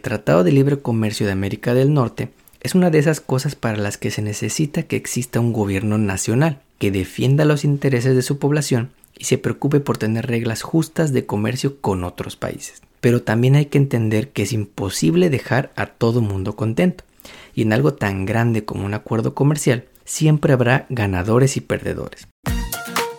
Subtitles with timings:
[0.00, 2.30] el Tratado de Libre Comercio de América del Norte
[2.62, 6.62] es una de esas cosas para las que se necesita que exista un gobierno nacional
[6.78, 11.26] que defienda los intereses de su población y se preocupe por tener reglas justas de
[11.26, 12.80] comercio con otros países.
[13.02, 17.04] Pero también hay que entender que es imposible dejar a todo mundo contento.
[17.54, 22.26] Y en algo tan grande como un acuerdo comercial, siempre habrá ganadores y perdedores.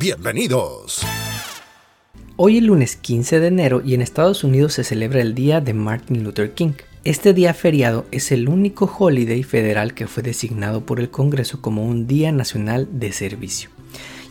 [0.00, 1.02] Bienvenidos.
[2.36, 5.72] Hoy es lunes 15 de enero y en Estados Unidos se celebra el Día de
[5.72, 6.72] Martin Luther King.
[7.04, 11.86] Este día feriado es el único holiday federal que fue designado por el Congreso como
[11.86, 13.70] un Día Nacional de Servicio.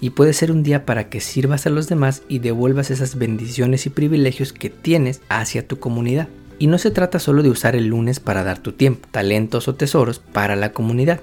[0.02, 3.86] Y puede ser un día para que sirvas a los demás y devuelvas esas bendiciones
[3.86, 6.27] y privilegios que tienes hacia tu comunidad.
[6.59, 9.75] Y no se trata solo de usar el lunes para dar tu tiempo, talentos o
[9.75, 11.22] tesoros para la comunidad.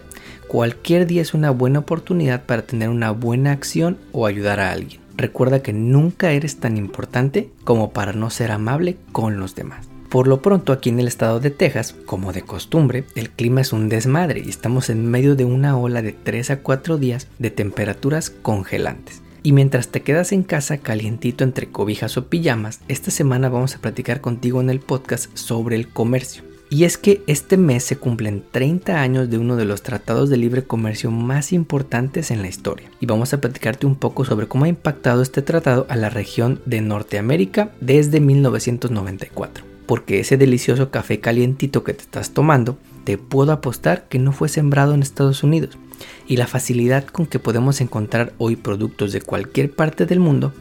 [0.51, 5.01] Cualquier día es una buena oportunidad para tener una buena acción o ayudar a alguien.
[5.17, 9.89] Recuerda que nunca eres tan importante como para no ser amable con los demás.
[10.09, 13.73] Por lo pronto aquí en el estado de Texas, como de costumbre, el clima es
[13.73, 17.53] un desmadre y estamos en medio de una ola de 3 a 4 días de
[17.53, 19.23] temperaturas congelantes.
[19.45, 23.78] Y mientras te quedas en casa calientito entre cobijas o pijamas, esta semana vamos a
[23.78, 26.50] platicar contigo en el podcast sobre el comercio.
[26.72, 30.36] Y es que este mes se cumplen 30 años de uno de los tratados de
[30.36, 32.88] libre comercio más importantes en la historia.
[33.00, 36.60] Y vamos a platicarte un poco sobre cómo ha impactado este tratado a la región
[36.66, 39.64] de Norteamérica desde 1994.
[39.84, 44.48] Porque ese delicioso café calientito que te estás tomando, te puedo apostar que no fue
[44.48, 45.76] sembrado en Estados Unidos.
[46.28, 50.53] Y la facilidad con que podemos encontrar hoy productos de cualquier parte del mundo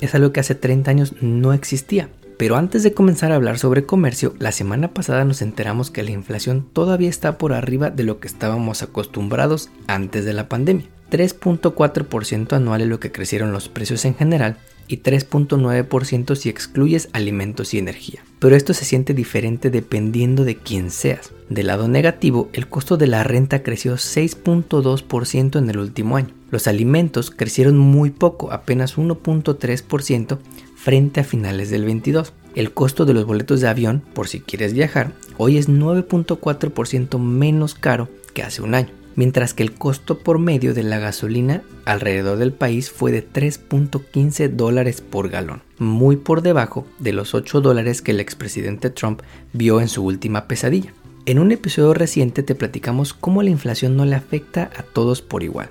[0.00, 2.08] es algo que hace 30 años no existía.
[2.40, 6.12] Pero antes de comenzar a hablar sobre comercio, la semana pasada nos enteramos que la
[6.12, 10.86] inflación todavía está por arriba de lo que estábamos acostumbrados antes de la pandemia.
[11.10, 14.56] 3.4% anual es lo que crecieron los precios en general
[14.88, 18.24] y 3.9% si excluyes alimentos y energía.
[18.38, 21.32] Pero esto se siente diferente dependiendo de quién seas.
[21.50, 26.34] Del lado negativo, el costo de la renta creció 6.2% en el último año.
[26.50, 30.38] Los alimentos crecieron muy poco, apenas 1.3%,
[30.80, 32.32] frente a finales del 22.
[32.54, 37.74] El costo de los boletos de avión, por si quieres viajar, hoy es 9.4% menos
[37.74, 42.38] caro que hace un año, mientras que el costo por medio de la gasolina alrededor
[42.38, 48.00] del país fue de 3.15 dólares por galón, muy por debajo de los 8 dólares
[48.00, 49.20] que el expresidente Trump
[49.52, 50.94] vio en su última pesadilla.
[51.26, 55.42] En un episodio reciente te platicamos cómo la inflación no le afecta a todos por
[55.42, 55.70] igual.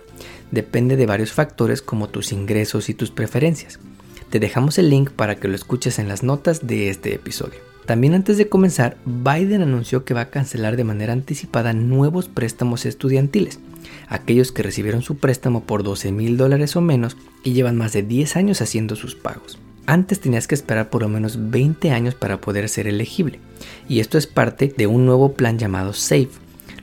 [0.52, 3.80] Depende de varios factores como tus ingresos y tus preferencias.
[4.30, 7.60] Te dejamos el link para que lo escuches en las notas de este episodio.
[7.88, 12.86] También antes de comenzar, Biden anunció que va a cancelar de manera anticipada nuevos préstamos
[12.86, 13.60] estudiantiles,
[14.08, 18.04] aquellos que recibieron su préstamo por 12 mil dólares o menos y llevan más de
[18.04, 19.58] 10 años haciendo sus pagos.
[19.88, 23.40] Antes tenías que esperar por lo menos 20 años para poder ser elegible,
[23.88, 26.30] y esto es parte de un nuevo plan llamado SAFE,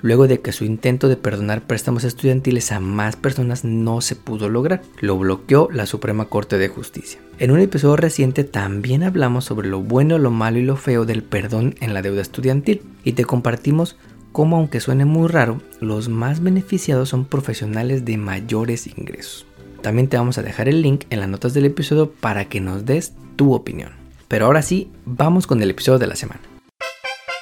[0.02, 4.48] luego de que su intento de perdonar préstamos estudiantiles a más personas no se pudo
[4.48, 4.82] lograr.
[5.00, 7.20] Lo bloqueó la Suprema Corte de Justicia.
[7.38, 11.22] En un episodio reciente también hablamos sobre lo bueno, lo malo y lo feo del
[11.22, 13.96] perdón en la deuda estudiantil y te compartimos
[14.32, 19.46] cómo aunque suene muy raro, los más beneficiados son profesionales de mayores ingresos.
[19.82, 22.84] También te vamos a dejar el link en las notas del episodio para que nos
[22.84, 23.92] des tu opinión.
[24.28, 26.55] Pero ahora sí, vamos con el episodio de la semana.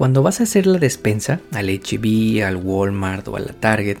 [0.00, 3.98] Cuando vas a hacer la despensa, al HB, al Walmart o a la Target,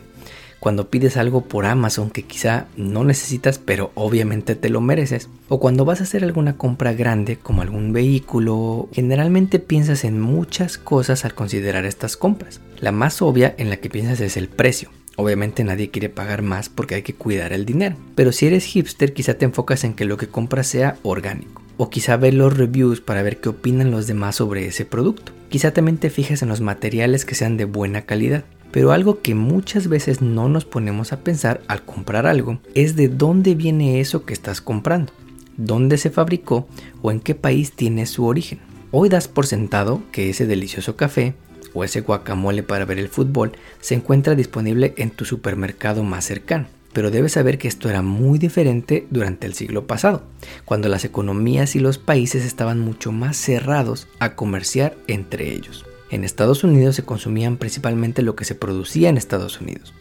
[0.58, 5.60] cuando pides algo por Amazon que quizá no necesitas pero obviamente te lo mereces, o
[5.60, 11.26] cuando vas a hacer alguna compra grande como algún vehículo, generalmente piensas en muchas cosas
[11.26, 12.62] al considerar estas compras.
[12.78, 14.88] La más obvia en la que piensas es el precio.
[15.16, 19.12] Obviamente nadie quiere pagar más porque hay que cuidar el dinero, pero si eres hipster
[19.12, 23.00] quizá te enfocas en que lo que compras sea orgánico o quizá ver los reviews
[23.00, 25.32] para ver qué opinan los demás sobre ese producto.
[25.48, 28.44] Quizá también te fijes en los materiales que sean de buena calidad.
[28.70, 33.08] Pero algo que muchas veces no nos ponemos a pensar al comprar algo es de
[33.08, 35.14] dónde viene eso que estás comprando,
[35.56, 36.68] dónde se fabricó
[37.00, 38.58] o en qué país tiene su origen.
[38.90, 41.32] Hoy das por sentado que ese delicioso café
[41.72, 46.66] o ese guacamole para ver el fútbol se encuentra disponible en tu supermercado más cercano.
[46.92, 50.24] Pero debes saber que esto era muy diferente durante el siglo pasado,
[50.64, 55.84] cuando las economías y los países estaban mucho más cerrados a comerciar entre ellos.
[56.10, 59.94] En Estados Unidos se consumían principalmente lo que se producía en Estados Unidos.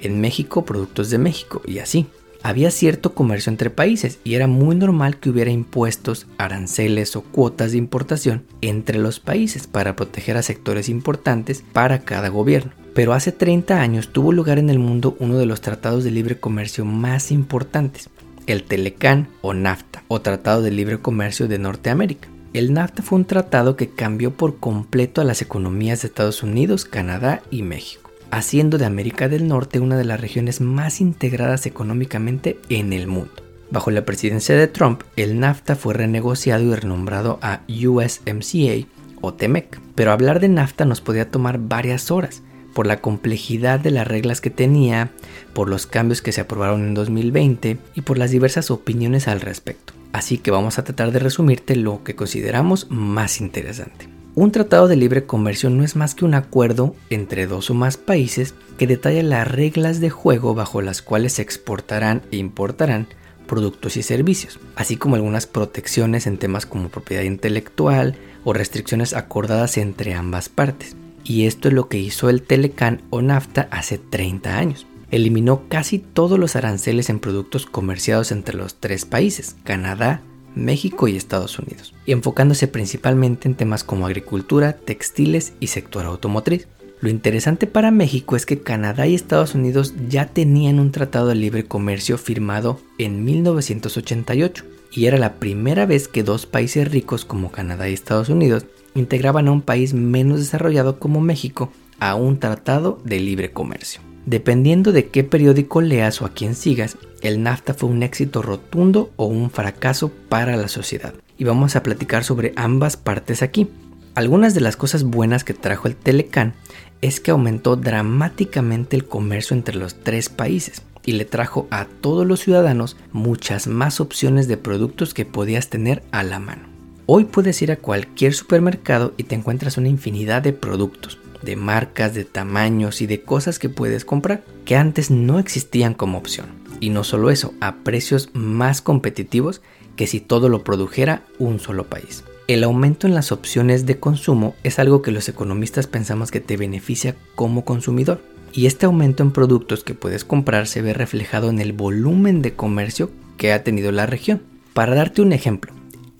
[0.00, 2.06] En México productos de México y así.
[2.42, 7.72] Había cierto comercio entre países y era muy normal que hubiera impuestos, aranceles o cuotas
[7.72, 12.85] de importación entre los países para proteger a sectores importantes para cada gobierno.
[12.96, 16.40] Pero hace 30 años tuvo lugar en el mundo uno de los tratados de libre
[16.40, 18.08] comercio más importantes,
[18.46, 22.28] el Telecán o NAFTA, o Tratado de Libre Comercio de Norteamérica.
[22.54, 26.86] El NAFTA fue un tratado que cambió por completo a las economías de Estados Unidos,
[26.86, 32.58] Canadá y México, haciendo de América del Norte una de las regiones más integradas económicamente
[32.70, 33.42] en el mundo.
[33.70, 38.86] Bajo la presidencia de Trump, el NAFTA fue renegociado y renombrado a USMCA
[39.20, 42.42] o TEMEC, pero hablar de NAFTA nos podía tomar varias horas
[42.76, 45.10] por la complejidad de las reglas que tenía,
[45.54, 49.94] por los cambios que se aprobaron en 2020 y por las diversas opiniones al respecto.
[50.12, 54.10] Así que vamos a tratar de resumirte lo que consideramos más interesante.
[54.34, 57.96] Un tratado de libre comercio no es más que un acuerdo entre dos o más
[57.96, 63.06] países que detalla las reglas de juego bajo las cuales se exportarán e importarán
[63.46, 69.78] productos y servicios, así como algunas protecciones en temas como propiedad intelectual o restricciones acordadas
[69.78, 70.94] entre ambas partes.
[71.26, 75.98] Y esto es lo que hizo el Telecan o NAFTA hace 30 años eliminó casi
[75.98, 80.22] todos los aranceles en productos comerciados entre los tres países, Canadá,
[80.54, 86.66] México y Estados Unidos, y enfocándose principalmente en temas como agricultura, textiles y sector automotriz.
[87.00, 91.34] Lo interesante para México es que Canadá y Estados Unidos ya tenían un tratado de
[91.34, 97.52] libre comercio firmado en 1988 y era la primera vez que dos países ricos como
[97.52, 98.64] Canadá y Estados Unidos
[98.96, 101.70] integraban a un país menos desarrollado como México
[102.00, 104.00] a un tratado de libre comercio.
[104.26, 109.12] Dependiendo de qué periódico leas o a quién sigas, el NAFTA fue un éxito rotundo
[109.16, 111.14] o un fracaso para la sociedad.
[111.38, 113.68] Y vamos a platicar sobre ambas partes aquí.
[114.16, 116.54] Algunas de las cosas buenas que trajo el Telecán
[117.02, 122.26] es que aumentó dramáticamente el comercio entre los tres países y le trajo a todos
[122.26, 126.75] los ciudadanos muchas más opciones de productos que podías tener a la mano.
[127.08, 132.14] Hoy puedes ir a cualquier supermercado y te encuentras una infinidad de productos, de marcas,
[132.14, 136.46] de tamaños y de cosas que puedes comprar que antes no existían como opción.
[136.80, 139.62] Y no solo eso, a precios más competitivos
[139.94, 142.24] que si todo lo produjera un solo país.
[142.48, 146.56] El aumento en las opciones de consumo es algo que los economistas pensamos que te
[146.56, 148.20] beneficia como consumidor.
[148.52, 152.54] Y este aumento en productos que puedes comprar se ve reflejado en el volumen de
[152.54, 154.42] comercio que ha tenido la región.
[154.74, 155.72] Para darte un ejemplo,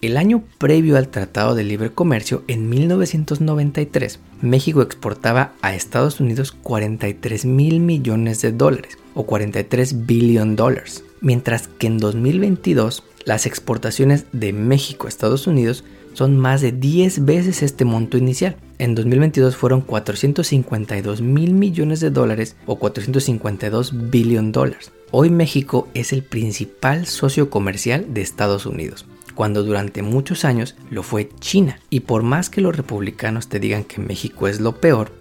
[0.07, 6.53] el año previo al Tratado de Libre Comercio, en 1993, México exportaba a Estados Unidos
[6.53, 14.27] 43 mil millones de dólares o 43 billion dólares, mientras que en 2022 las exportaciones
[14.33, 15.83] de México a Estados Unidos
[16.17, 18.57] son más de 10 veces este monto inicial.
[18.79, 24.93] En 2022 fueron 452 mil millones de dólares o 452 billion dólares.
[25.11, 29.05] Hoy México es el principal socio comercial de Estados Unidos
[29.35, 31.79] cuando durante muchos años lo fue China.
[31.91, 35.13] Y por más que los republicanos te digan que México es lo peor,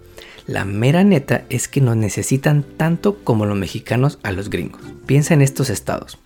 [0.48, 4.82] la mera neta es que nos necesitan tanto como los mexicanos a los gringos.
[5.06, 6.18] Piensa en estos estados.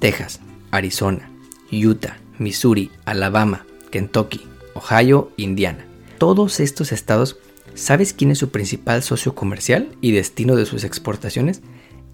[0.00, 0.40] Texas,
[0.72, 1.30] Arizona,
[1.70, 4.42] Utah, Missouri, Alabama, Kentucky,
[4.74, 5.86] Ohio, Indiana.
[6.18, 7.38] Todos estos estados,
[7.74, 11.62] ¿sabes quién es su principal socio comercial y destino de sus exportaciones?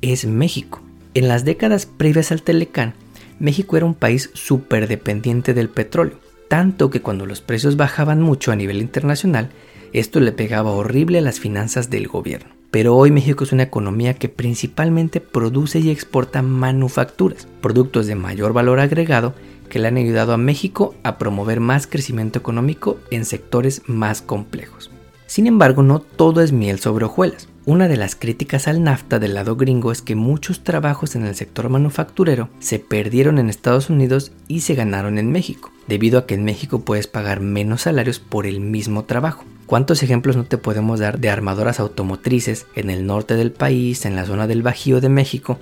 [0.00, 0.82] Es México.
[1.14, 2.94] En las décadas previas al Telecán,
[3.38, 8.52] México era un país súper dependiente del petróleo, tanto que cuando los precios bajaban mucho
[8.52, 9.50] a nivel internacional,
[9.92, 12.54] esto le pegaba horrible a las finanzas del gobierno.
[12.70, 18.54] Pero hoy México es una economía que principalmente produce y exporta manufacturas, productos de mayor
[18.54, 19.34] valor agregado
[19.72, 24.90] que le han ayudado a México a promover más crecimiento económico en sectores más complejos.
[25.26, 27.48] Sin embargo, no todo es miel sobre hojuelas.
[27.64, 31.34] Una de las críticas al NAFTA del lado gringo es que muchos trabajos en el
[31.36, 36.34] sector manufacturero se perdieron en Estados Unidos y se ganaron en México, debido a que
[36.34, 39.46] en México puedes pagar menos salarios por el mismo trabajo.
[39.64, 44.16] ¿Cuántos ejemplos no te podemos dar de armadoras automotrices en el norte del país, en
[44.16, 45.58] la zona del Bajío de México,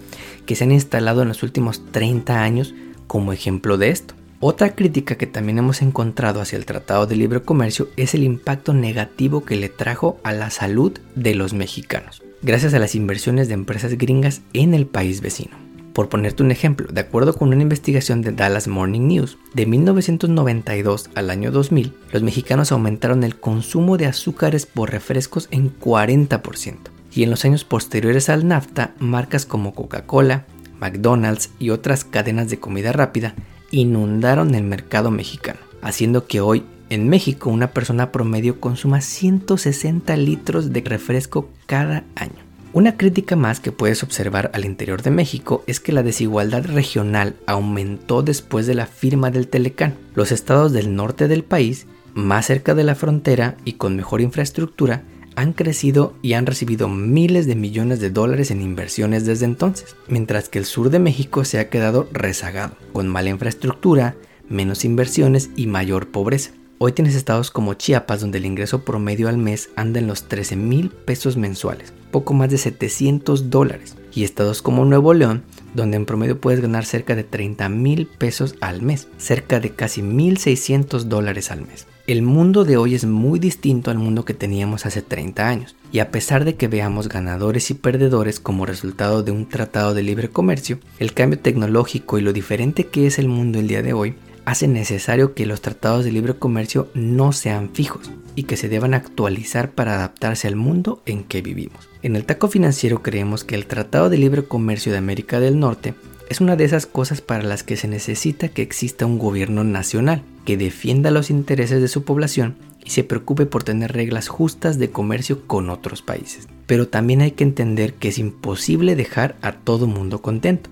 [0.47, 2.75] que se han instalado en los últimos 30 años
[3.11, 4.14] como ejemplo de esto?
[4.38, 8.73] Otra crítica que también hemos encontrado hacia el Tratado de Libre Comercio es el impacto
[8.73, 13.55] negativo que le trajo a la salud de los mexicanos, gracias a las inversiones de
[13.55, 15.57] empresas gringas en el país vecino.
[15.93, 21.11] Por ponerte un ejemplo, de acuerdo con una investigación de Dallas Morning News, de 1992
[21.17, 26.76] al año 2000, los mexicanos aumentaron el consumo de azúcares por refrescos en 40%.
[27.12, 30.47] Y en los años posteriores al NAFTA, marcas como Coca-Cola,
[30.80, 33.34] McDonald's y otras cadenas de comida rápida
[33.70, 40.72] inundaron el mercado mexicano, haciendo que hoy en México una persona promedio consuma 160 litros
[40.72, 42.50] de refresco cada año.
[42.72, 47.34] Una crítica más que puedes observar al interior de México es que la desigualdad regional
[47.46, 49.96] aumentó después de la firma del Telecán.
[50.14, 55.02] Los estados del norte del país, más cerca de la frontera y con mejor infraestructura,
[55.37, 60.49] han crecido y han recibido miles de millones de dólares en inversiones desde entonces, mientras
[60.49, 64.16] que el sur de México se ha quedado rezagado, con mala infraestructura,
[64.49, 66.52] menos inversiones y mayor pobreza.
[66.78, 70.56] Hoy tienes estados como Chiapas donde el ingreso promedio al mes anda en los 13
[70.56, 75.42] mil pesos mensuales, poco más de 700 dólares, y estados como Nuevo León
[75.75, 80.02] donde en promedio puedes ganar cerca de 30 mil pesos al mes, cerca de casi
[80.02, 81.87] 1.600 dólares al mes.
[82.07, 85.99] El mundo de hoy es muy distinto al mundo que teníamos hace 30 años, y
[85.99, 90.28] a pesar de que veamos ganadores y perdedores como resultado de un tratado de libre
[90.28, 94.14] comercio, el cambio tecnológico y lo diferente que es el mundo el día de hoy
[94.45, 98.95] hace necesario que los tratados de libre comercio no sean fijos y que se deban
[98.95, 101.88] actualizar para adaptarse al mundo en que vivimos.
[102.02, 105.95] En el taco financiero creemos que el Tratado de Libre Comercio de América del Norte
[106.30, 110.22] es una de esas cosas para las que se necesita que exista un gobierno nacional
[110.44, 114.90] que defienda los intereses de su población y se preocupe por tener reglas justas de
[114.90, 116.46] comercio con otros países.
[116.68, 120.70] Pero también hay que entender que es imposible dejar a todo mundo contento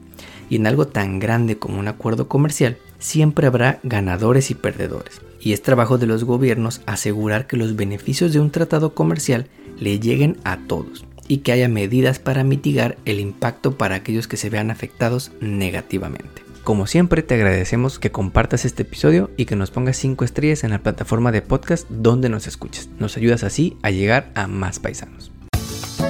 [0.48, 5.20] y en algo tan grande como un acuerdo comercial siempre habrá ganadores y perdedores.
[5.40, 9.48] Y es trabajo de los gobiernos asegurar que los beneficios de un tratado comercial
[9.80, 14.37] le lleguen a todos y que haya medidas para mitigar el impacto para aquellos que
[14.37, 16.42] se vean afectados negativamente.
[16.64, 20.70] Como siempre te agradecemos que compartas este episodio y que nos pongas 5 estrellas en
[20.70, 22.90] la plataforma de podcast donde nos escuches.
[22.99, 25.30] Nos ayudas así a llegar a más paisanos.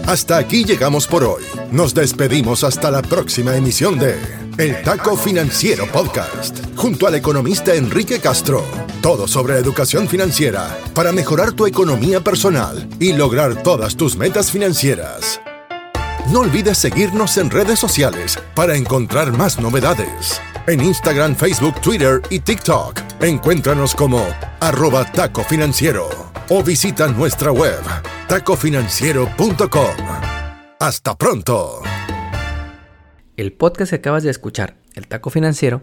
[0.08, 1.42] Hasta aquí llegamos por hoy.
[1.70, 4.16] Nos despedimos hasta la próxima emisión de
[4.56, 8.88] El Taco Financiero Podcast, junto al economista Enrique Castro.
[9.02, 15.40] Todo sobre educación financiera para mejorar tu economía personal y lograr todas tus metas financieras.
[16.32, 20.40] No olvides seguirnos en redes sociales para encontrar más novedades.
[20.66, 23.00] En Instagram, Facebook, Twitter y TikTok.
[23.20, 24.26] Encuéntranos como
[24.60, 26.08] arroba taco financiero
[26.48, 27.80] o visita nuestra web
[28.28, 29.96] tacofinanciero.com.
[30.80, 31.82] Hasta pronto.
[33.36, 35.82] El podcast que acabas de escuchar, El Taco Financiero,